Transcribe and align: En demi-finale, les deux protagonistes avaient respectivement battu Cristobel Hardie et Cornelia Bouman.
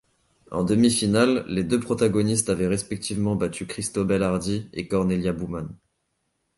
En 0.49 0.63
demi-finale, 0.63 1.45
les 1.47 1.63
deux 1.63 1.79
protagonistes 1.79 2.49
avaient 2.49 2.65
respectivement 2.65 3.35
battu 3.35 3.67
Cristobel 3.67 4.23
Hardie 4.23 4.67
et 4.73 4.87
Cornelia 4.87 5.31
Bouman. 5.31 5.67